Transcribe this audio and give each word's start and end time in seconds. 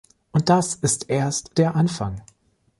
Und 0.31 0.49
das 0.49 0.73
ist 0.73 1.11
erst 1.11 1.59
der 1.59 1.75
Anfang! 1.75 2.23